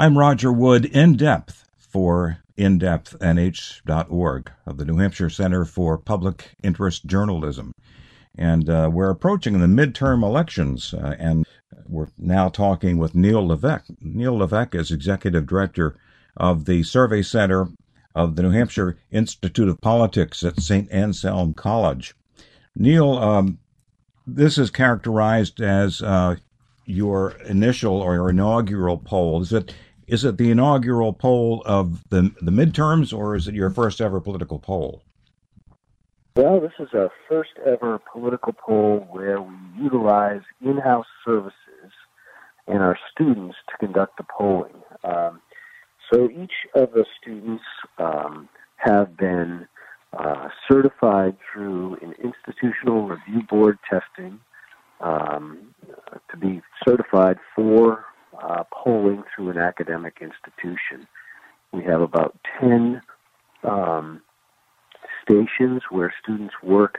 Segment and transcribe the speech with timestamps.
[0.00, 7.04] I'm Roger Wood, in depth for indepthnh.org of the New Hampshire Center for Public Interest
[7.04, 7.74] Journalism.
[8.34, 11.44] And uh, we're approaching the midterm elections, uh, and
[11.86, 13.90] we're now talking with Neil Levesque.
[14.00, 15.96] Neil Levesque is executive director
[16.34, 17.68] of the Survey Center
[18.14, 20.90] of the New Hampshire Institute of Politics at St.
[20.90, 22.14] Anselm College.
[22.74, 23.58] Neil, um,
[24.26, 26.36] this is characterized as uh,
[26.86, 29.42] your initial or your inaugural poll.
[29.42, 29.74] Is it
[30.10, 34.20] is it the inaugural poll of the the midterms, or is it your first ever
[34.20, 35.02] political poll?
[36.34, 41.54] Well, this is our first ever political poll where we utilize in-house services
[42.66, 44.74] and our students to conduct the polling.
[45.04, 45.40] Um,
[46.12, 47.64] so each of the students
[47.98, 49.66] um, have been
[50.16, 54.40] uh, certified through an institutional review board testing
[55.00, 55.74] um,
[56.30, 58.04] to be certified for
[58.42, 61.06] uh, polling through an academic institution.
[61.72, 63.02] We have about 10
[63.64, 64.22] um,
[65.22, 66.98] stations where students work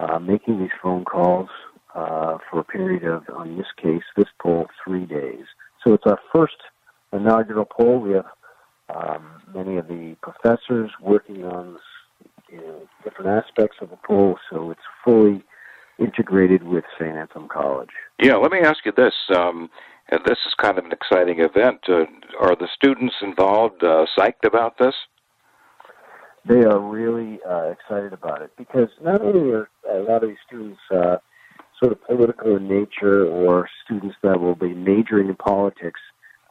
[0.00, 1.48] uh, making these phone calls
[1.94, 5.44] uh, for a period of, in this case, this poll, three days.
[5.84, 6.56] So it's our first
[7.12, 8.00] inaugural poll.
[8.00, 8.26] We have
[8.94, 11.78] um, many of the professors working on
[12.50, 15.42] you know, different aspects of the poll, so it's fully
[15.98, 17.16] integrated with St.
[17.16, 17.90] Anselm College.
[18.20, 19.14] Yeah, let me ask you this.
[19.34, 19.68] Um,
[20.10, 21.80] this is kind of an exciting event.
[21.88, 22.04] Uh,
[22.40, 24.94] are the students involved uh, psyched about this?
[26.48, 30.38] They are really uh, excited about it because not only are a lot of these
[30.46, 31.16] students uh,
[31.82, 36.00] sort of political in nature or students that will be majoring in politics,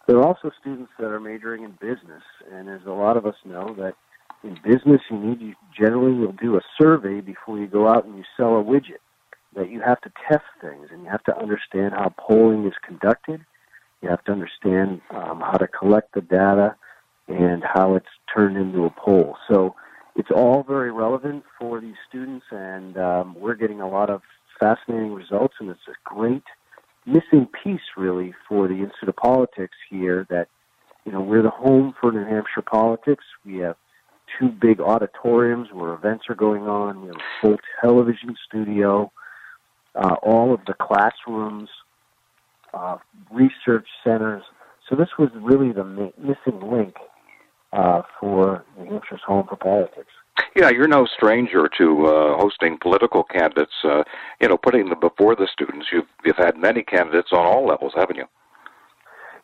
[0.07, 2.23] there are also students that are majoring in business.
[2.51, 3.93] And as a lot of us know, that
[4.43, 8.17] in business you need you generally will do a survey before you go out and
[8.17, 9.01] you sell a widget
[9.57, 13.43] that you have to test things and you have to understand how polling is conducted.
[14.01, 16.75] You have to understand um, how to collect the data
[17.27, 19.35] and how it's turned into a poll.
[19.51, 19.75] So
[20.15, 24.21] it's all very relevant for these students, and um, we're getting a lot of
[24.59, 26.43] fascinating results, and it's a great
[27.05, 30.47] missing piece, really, for the Institute of Politics here that,
[31.05, 33.23] you know, we're the home for New Hampshire politics.
[33.45, 33.75] We have
[34.39, 37.01] two big auditoriums where events are going on.
[37.01, 39.11] We have a full television studio
[39.97, 41.69] uh, all of the classrooms,
[42.73, 42.97] uh,
[43.31, 44.43] research centers.
[44.89, 46.95] So this was really the ma- missing link
[47.73, 50.11] uh, for New Hampshire's Home for Politics.
[50.55, 53.73] Yeah, you're no stranger to uh, hosting political candidates.
[53.83, 54.03] Uh,
[54.39, 55.87] you know, putting them before the students.
[55.91, 58.25] You've you've had many candidates on all levels, haven't you?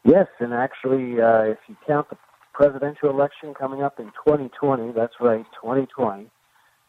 [0.06, 2.18] Yes, and actually, uh, if you count the
[2.54, 6.30] presidential election coming up in 2020, that's right, 2020.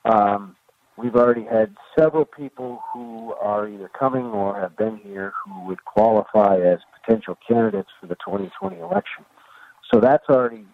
[0.04, 0.56] Um,
[0.96, 5.84] we've already had several people who are either coming or have been here who would
[5.84, 9.24] qualify as potential candidates for the 2020 election.
[9.92, 10.66] So that's already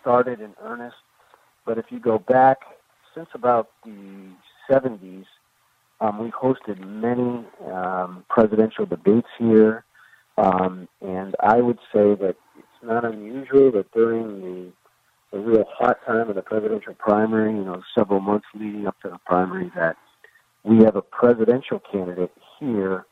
[0.00, 0.96] started in earnest.
[1.64, 2.58] But if you go back
[3.14, 4.30] since about the
[4.70, 5.26] 70s,
[6.00, 9.84] um, we've hosted many um, presidential debates here.
[10.36, 14.72] Um, and I would say that it's not unusual that during the
[15.32, 19.08] a real hot time in the presidential primary, you know, several months leading up to
[19.08, 19.96] the primary, that
[20.64, 23.04] we have a presidential candidate here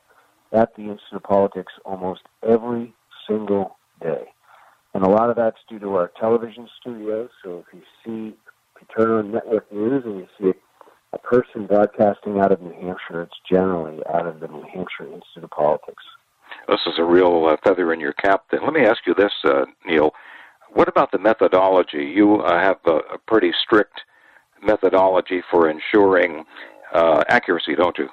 [0.53, 2.93] at the Institute of Politics almost every
[3.27, 4.25] single day.
[4.93, 7.29] And a lot of that's due to our television studios.
[7.43, 8.35] So if you see,
[8.75, 10.57] if you turn on network news and you see
[11.13, 15.43] a person broadcasting out of New Hampshire, it's generally out of the New Hampshire Institute
[15.43, 16.03] of Politics.
[16.67, 18.45] This is a real uh, feather in your cap.
[18.51, 20.11] Then let me ask you this, uh, Neil.
[20.77, 22.05] What about the methodology?
[22.05, 24.01] You uh, have a, a, pretty strict
[24.61, 26.45] methodology for ensuring
[26.93, 28.09] uh, accuracy, don't you?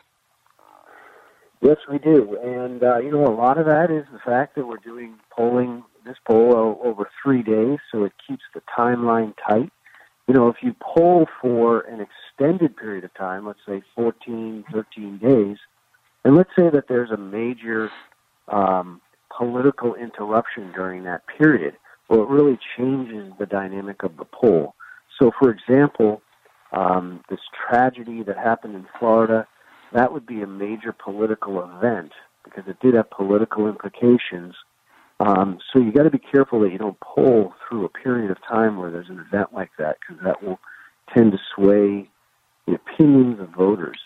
[1.61, 2.39] Yes, we do.
[2.43, 5.85] And, uh, you know, a lot of that is the fact that we're doing polling,
[6.07, 9.71] this poll over three days, so it keeps the timeline tight.
[10.27, 15.19] You know, if you poll for an extended period of time, let's say 14, 13
[15.19, 15.59] days,
[16.25, 17.91] and let's say that there's a major
[18.49, 19.03] um,
[19.37, 21.77] political interruption during that period,
[22.09, 24.75] well, it really changes the dynamic of the poll.
[25.21, 26.23] So, for example,
[26.73, 29.47] um, this tragedy that happened in Florida,
[29.93, 32.13] that would be a major political event
[32.45, 34.55] because it did have political implications.
[35.21, 38.39] Um, so you got to be careful that you don't poll through a period of
[38.47, 40.59] time where there's an event like that because that will
[41.15, 42.11] tend to sway
[42.67, 43.99] the opinions of voters.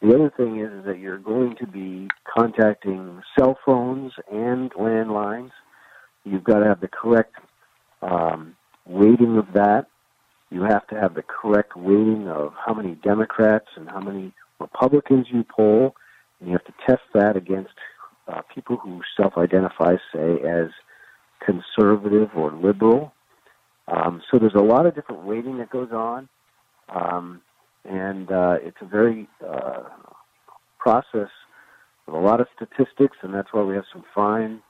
[0.00, 5.50] The other thing is, is that you're going to be contacting cell phones and landlines
[6.26, 7.34] You've got to have the correct
[8.02, 9.86] um, weighting of that.
[10.50, 15.26] You have to have the correct weighting of how many Democrats and how many Republicans
[15.30, 15.94] you poll.
[16.40, 17.74] And you have to test that against
[18.28, 20.70] uh, people who self-identify, say, as
[21.44, 23.12] conservative or liberal.
[23.88, 26.28] Um, so there's a lot of different weighting that goes on,
[26.88, 27.40] um,
[27.84, 29.84] and uh, it's a very uh,
[30.80, 31.30] process
[32.04, 34.60] with a lot of statistics, and that's why we have some fine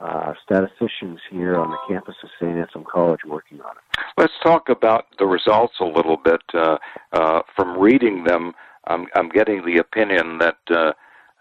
[0.00, 2.56] uh, statisticians here on the campus of St.
[2.56, 4.04] Anselm College working on it.
[4.16, 6.42] Let's talk about the results a little bit.
[6.54, 6.78] Uh,
[7.12, 8.52] uh, from reading them,
[8.86, 10.92] I'm, I'm getting the opinion that uh,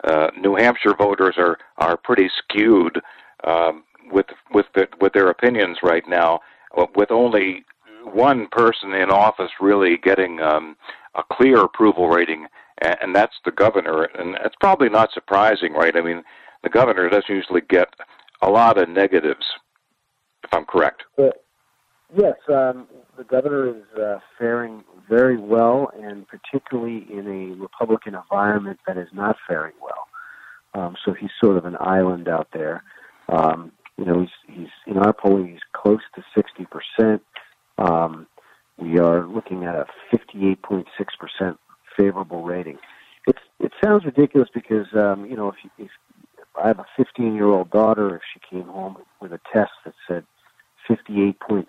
[0.03, 3.01] uh, New Hampshire voters are are pretty skewed
[3.45, 6.39] um, with with the, with their opinions right now,
[6.95, 7.63] with only
[8.03, 10.75] one person in office really getting um,
[11.15, 12.47] a clear approval rating,
[12.81, 14.03] and, that's the governor.
[14.03, 15.95] And it's probably not surprising, right?
[15.95, 16.23] I mean,
[16.63, 17.89] the governor doesn't usually get
[18.41, 19.45] a lot of negatives,
[20.43, 21.03] if I'm correct.
[21.15, 21.43] But,
[22.15, 22.87] yes, um,
[23.17, 29.07] the governor is uh, faring very well, and particularly in a Republican environment that is
[29.13, 30.07] not faring well.
[30.73, 32.83] Um, so he's sort of an island out there.
[33.29, 36.43] Um, you know, he's, he's in our polling, he's close to
[36.99, 37.19] 60%.
[37.79, 38.27] Um,
[38.77, 40.85] we are looking at a 58.6%
[41.97, 42.77] favorable rating.
[43.25, 45.89] It's, it sounds ridiculous because, um, you know, if, if
[46.61, 49.93] I have a 15 year old daughter, if she came home with a test that
[50.07, 50.25] said
[50.89, 51.65] 58.6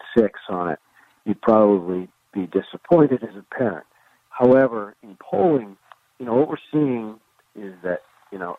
[0.49, 0.79] on it,
[1.25, 3.87] you'd probably be disappointed as a parent.
[4.31, 5.77] However, in polling,
[6.19, 7.19] you know, what we're seeing
[7.55, 8.59] is that, you know,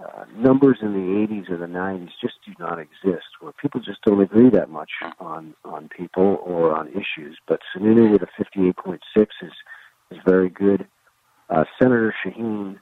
[0.00, 4.02] uh, numbers in the 80s or the 90s just do not exist, where people just
[4.02, 4.90] don't agree that much
[5.20, 7.38] on on people or on issues.
[7.46, 8.28] But Sununu with a
[8.58, 9.52] 58.6 is
[10.10, 10.86] is very good.
[11.48, 12.78] Uh, Senator Shaheen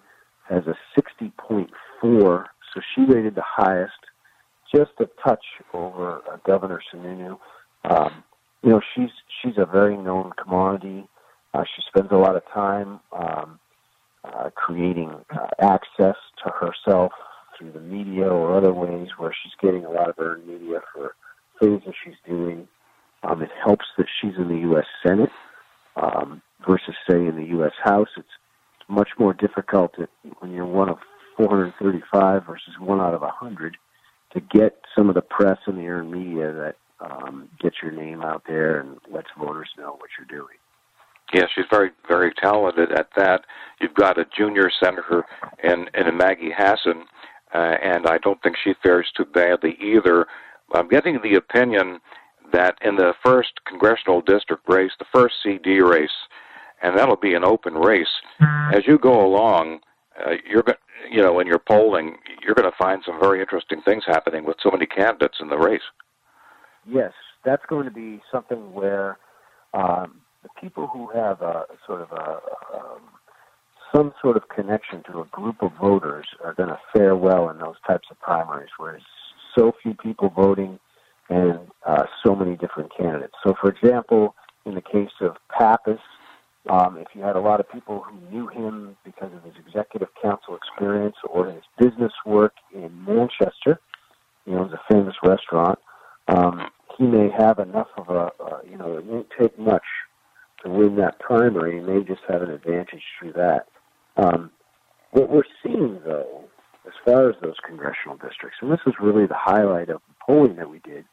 [0.49, 0.77] has a
[2.03, 2.45] 60.4,
[2.75, 3.93] so she rated the highest,
[4.75, 7.39] just a touch over uh, Governor Sununu.
[7.85, 8.25] Um,
[8.63, 9.11] you know, she's
[9.41, 11.09] she's a very known commodity.
[11.53, 13.59] Uh, she spends a lot of time um,
[14.25, 17.13] uh, creating uh, access to herself
[17.59, 21.15] through the media or other ways where she's getting a lot of earned media for
[21.61, 22.67] things that she's doing.
[23.25, 24.87] Um, it helps that she's in the U.S.
[25.05, 25.31] Senate
[25.97, 27.73] um, versus, say, in the U.S.
[27.85, 28.09] House.
[28.17, 28.27] It's
[28.89, 30.09] much more difficult to,
[30.39, 30.99] when you're one of
[31.37, 33.77] 435 versus one out of 100
[34.33, 38.23] to get some of the press and the earned media that um, gets your name
[38.23, 40.57] out there and lets voters know what you're doing.
[41.33, 43.45] Yeah, she's very, very talented at that.
[43.81, 45.25] You've got a junior senator
[45.65, 47.05] in, in Maggie Hassan,
[47.55, 50.27] uh, and I don't think she fares too badly either.
[50.75, 52.01] I'm getting the opinion
[52.53, 56.11] that in the first congressional district race, the first CD race,
[56.83, 58.09] and that'll be an open race.
[58.75, 59.81] As you go along,
[60.21, 60.79] uh, you're going,
[61.11, 64.57] you know, when you're polling, you're going to find some very interesting things happening with
[64.63, 65.83] so many candidates in the race.
[66.87, 67.13] Yes,
[67.45, 69.19] that's going to be something where
[69.75, 72.41] um, the people who have a sort of a
[72.77, 73.01] um,
[73.95, 77.59] some sort of connection to a group of voters are going to fare well in
[77.59, 78.99] those types of primaries, where
[79.57, 80.79] so few people voting
[81.29, 83.35] and uh, so many different candidates.
[83.45, 84.35] So, for example,
[84.65, 85.99] in the case of Pappas,
[86.69, 90.09] um, if you had a lot of people who knew him because of his executive
[90.23, 93.81] council experience or his business work in Manchester,
[94.47, 95.79] you know, it's a famous restaurant,
[96.29, 96.69] um,
[96.99, 99.83] he may have enough of a, uh, you know, it won't take much
[100.63, 103.67] to win that primary, He may just have an advantage through that.
[104.17, 104.51] Um,
[105.11, 106.45] what we're seeing, though,
[106.87, 110.57] as far as those congressional districts, and this is really the highlight of the polling
[110.57, 111.05] that we did,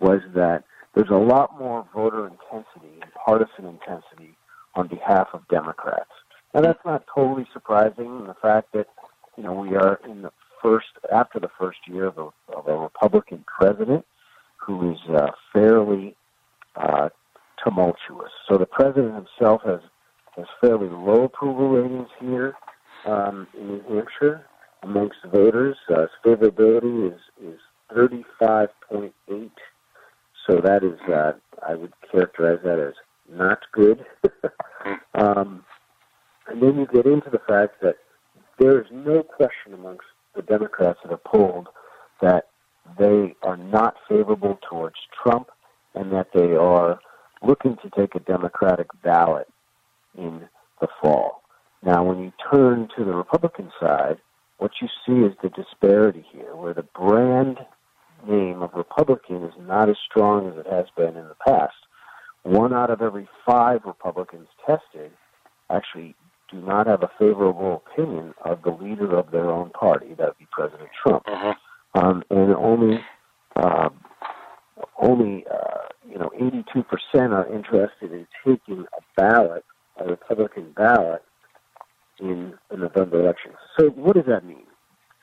[0.00, 0.64] was that
[0.94, 4.36] there's a lot more voter intensity and partisan intensity
[4.74, 6.10] on behalf of Democrats.
[6.54, 8.86] And that's not totally surprising in the fact that,
[9.36, 12.76] you know, we are in the first, after the first year of a, of a
[12.76, 14.04] Republican president
[14.56, 16.16] who is uh, fairly
[16.76, 17.08] uh,
[17.62, 18.32] tumultuous.
[18.48, 19.80] So the president himself has
[20.36, 22.54] has fairly low approval ratings here
[23.04, 24.46] um, in New Hampshire
[24.82, 25.76] amongst voters.
[25.88, 27.60] Uh, his favorability is is
[27.92, 29.58] thirty five point eight.
[30.46, 31.32] So that is uh,
[31.66, 32.94] I would characterize that as
[33.28, 34.04] not good.
[36.70, 37.96] Then you get into the fact that
[38.58, 41.68] there is no question amongst the Democrats that are polled
[42.20, 42.46] that
[42.98, 45.48] they are not favorable towards Trump
[45.94, 47.00] and that they are
[47.42, 49.48] looking to take a Democratic ballot
[50.16, 50.42] in
[50.80, 51.42] the fall.
[51.82, 54.18] Now, when you turn to the Republican side,
[54.58, 57.58] what you see is the disparity here, where the brand
[58.28, 61.74] name of Republican is not as strong as it has been in the past.
[62.42, 65.10] One out of every five Republicans tested
[65.70, 66.14] actually
[66.50, 70.38] do not have a favorable opinion of the leader of their own party, that would
[70.38, 71.24] be President Trump.
[71.26, 71.54] Uh-huh.
[71.94, 73.00] Um, and only
[73.56, 73.88] uh,
[75.00, 76.84] only uh, you know 82%
[77.32, 79.64] are interested in taking a ballot,
[79.98, 81.22] a Republican ballot,
[82.20, 83.52] in the November election.
[83.78, 84.66] So what does that mean?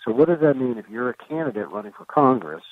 [0.06, 2.64] So what does that mean if you're a candidate running for Congress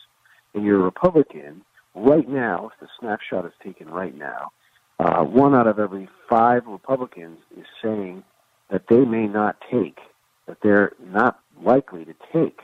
[0.53, 4.51] and you're a Republican, right now, if the snapshot is taken right now,
[4.99, 8.23] uh, one out of every five Republicans is saying
[8.69, 9.99] that they may not take,
[10.47, 12.59] that they're not likely to take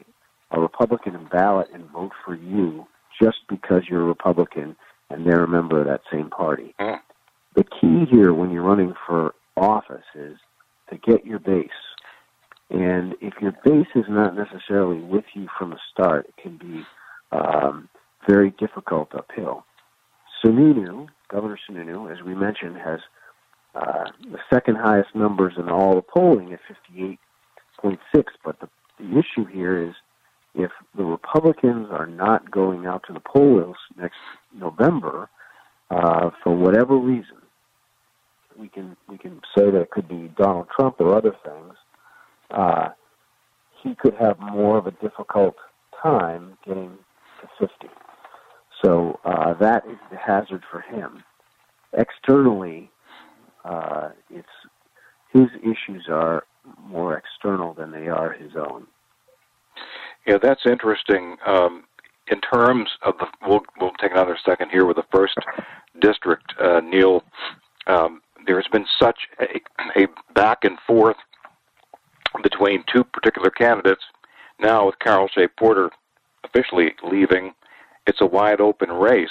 [0.51, 2.85] a Republican ballot and vote for you
[3.21, 4.75] just because you're a Republican
[5.09, 6.73] and they're a member of that same party.
[6.79, 6.99] Mm.
[7.55, 10.37] The key here when you're running for office is
[10.89, 11.69] to get your base.
[12.69, 16.83] And if your base is not necessarily with you from the start, it can be
[17.31, 17.89] um,
[18.27, 19.65] very difficult uphill.
[20.43, 22.99] Sununu, Governor Sununu, as we mentioned, has
[23.75, 26.59] uh, the second highest numbers in all the polling at
[27.83, 27.97] 58.6.
[28.43, 29.93] But the, the issue here is
[30.53, 34.17] if the Republicans are not going out to the polls next
[34.53, 35.29] November,
[35.89, 37.37] uh, for whatever reason,
[38.57, 41.73] we can we can say that it could be Donald Trump or other things.
[42.49, 42.89] Uh,
[43.81, 45.55] he could have more of a difficult
[46.01, 46.97] time getting
[47.41, 47.87] to 50.
[48.83, 51.23] So uh, that is the hazard for him.
[51.93, 52.90] Externally,
[53.65, 54.47] uh, it's
[55.33, 56.43] his issues are
[56.85, 58.85] more external than they are his own.
[60.27, 61.37] Yeah, that's interesting.
[61.45, 61.85] Um,
[62.27, 65.37] in terms of the, we'll we'll take another second here with the first
[65.99, 67.23] district, uh, Neil.
[67.87, 71.17] Um, there's been such a, a back and forth
[72.43, 74.03] between two particular candidates.
[74.59, 75.89] Now, with Carol Shea Porter
[76.43, 77.53] officially leaving,
[78.07, 79.29] it's a wide open race.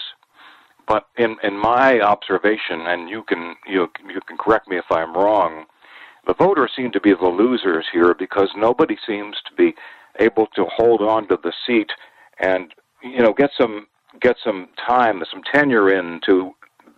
[0.87, 5.15] But in in my observation, and you can you you can correct me if I'm
[5.15, 5.67] wrong,
[6.27, 9.75] the voters seem to be the losers here because nobody seems to be
[10.19, 11.91] able to hold on to the seat
[12.41, 13.87] and you know get some
[14.21, 16.53] get some time, some tenure in to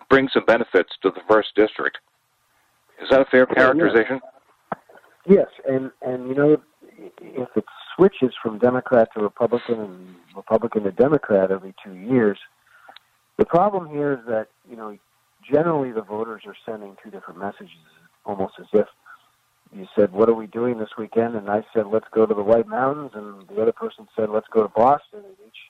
[0.08, 1.98] bring some benefits to the first district.
[3.02, 4.20] Is that a fair characterization?
[5.26, 6.56] Yes, and and you know
[7.20, 7.64] if it
[7.96, 12.38] switches from Democrat to Republican and Republican to Democrat every two years,
[13.42, 14.96] the problem here is that you know
[15.42, 17.82] generally the voters are sending two different messages,
[18.24, 18.86] almost as if
[19.74, 22.42] you said, "What are we doing this weekend?" and I said, "Let's go to the
[22.44, 25.60] White Mountains," and the other person said, "Let's go to Boston." And each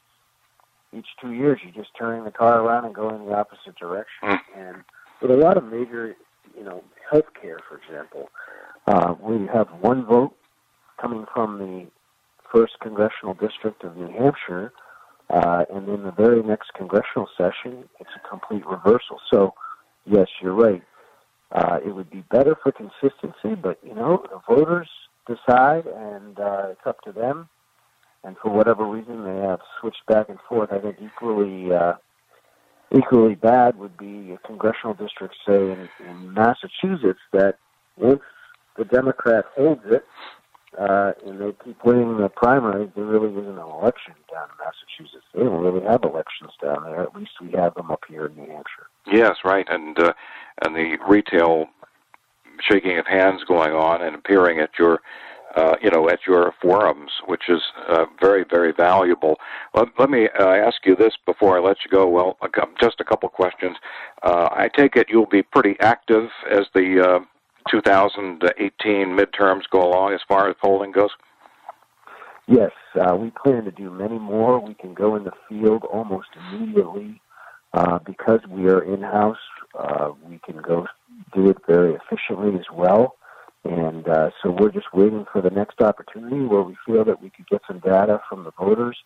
[0.92, 4.28] each two years, you're just turning the car around and going the opposite direction.
[4.28, 4.40] Mm.
[4.54, 4.84] And
[5.22, 6.14] with a lot of major,
[6.54, 8.28] you know, health care, for example,
[8.86, 10.36] uh, we have one vote
[11.00, 11.86] coming from the
[12.52, 14.74] first congressional district of New Hampshire,
[15.32, 19.18] uh, and then the very next congressional session, it's a complete reversal.
[19.32, 19.54] So,
[20.04, 20.82] yes, you're right.
[21.50, 24.88] Uh, it would be better for consistency, but you know the voters
[25.26, 27.48] decide, and uh, it's up to them.
[28.24, 30.70] And for whatever reason, they have switched back and forth.
[30.72, 31.94] I think equally uh,
[32.94, 37.56] equally bad would be a congressional district, say in, in Massachusetts, that
[37.96, 38.20] once
[38.76, 40.04] the Democrat holds it,
[40.78, 45.26] uh, and they keep winning the primaries, there really isn't an election down in Massachusetts.
[45.34, 47.02] They don't really have elections down there.
[47.02, 48.88] At least we have them up here in New Hampshire.
[49.06, 50.12] Yes, right, and uh,
[50.64, 51.66] and the retail
[52.60, 55.00] shaking of hands going on and appearing at your
[55.56, 59.36] uh, you know, at your forums, which is uh, very, very valuable.
[59.74, 62.08] Let, let me uh, ask you this before I let you go.
[62.08, 62.38] Well,
[62.80, 63.76] just a couple questions.
[64.22, 67.18] Uh, I take it you'll be pretty active as the uh,
[67.70, 71.10] 2018 midterms go along as far as polling goes?
[72.48, 74.58] Yes, uh, we plan to do many more.
[74.58, 77.20] We can go in the field almost immediately
[77.72, 79.38] uh, because we are in house.
[79.78, 80.86] Uh, we can go
[81.34, 83.16] do it very efficiently as well.
[83.64, 87.30] And uh, so we're just waiting for the next opportunity where we feel that we
[87.30, 88.98] could get some data from the voters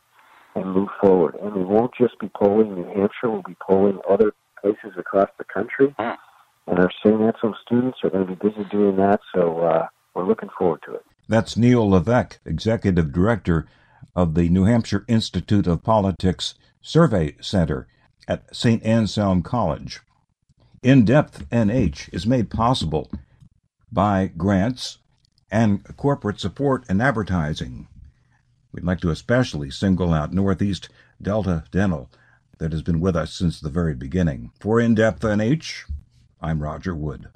[0.54, 1.36] and move forward.
[1.42, 5.44] And we won't just be polling New Hampshire, we'll be polling other places across the
[5.44, 5.94] country.
[5.98, 6.14] Hmm
[6.66, 7.20] and our St.
[7.20, 10.94] Anselm students are going to be busy doing that, so uh, we're looking forward to
[10.94, 11.04] it.
[11.28, 13.66] That's Neil Levesque, Executive Director
[14.14, 17.87] of the New Hampshire Institute of Politics Survey Center
[18.28, 18.82] at St.
[18.85, 20.00] Anselm College.
[20.82, 23.11] In Depth NH is made possible
[23.90, 24.99] by grants
[25.50, 27.88] and corporate support and advertising.
[28.73, 30.88] We'd like to especially single out Northeast
[31.20, 32.11] Delta Dental
[32.58, 34.52] that has been with us since the very beginning.
[34.61, 35.85] For In Depth NH,
[36.40, 37.28] I'm Roger Wood.